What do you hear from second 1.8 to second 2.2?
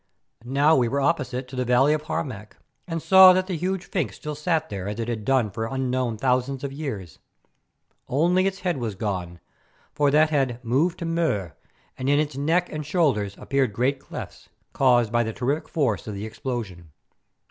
of